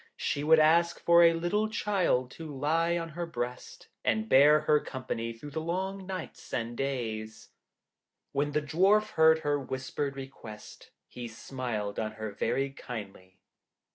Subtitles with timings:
[0.17, 4.79] She would ask for a little child to lie on her breast, and bear her
[4.79, 7.49] company through the long nights and days.
[8.31, 13.41] When the Dwarf heard her whispered request, he smiled on her very kindly.